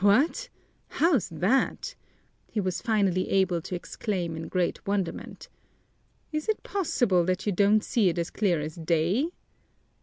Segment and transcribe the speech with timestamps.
[0.00, 0.50] "What?
[0.88, 1.94] How's that?"
[2.50, 5.48] he was finally able to exclaim in great wonderment.
[6.30, 9.30] "Is it possible that you don't see it as clear as day?